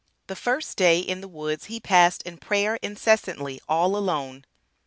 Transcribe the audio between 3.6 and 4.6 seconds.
all alone.